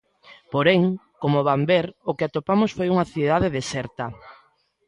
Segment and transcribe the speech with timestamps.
[0.53, 0.81] Porén,
[1.21, 4.05] como van ver, o que atopamos foi unha cidade deserta.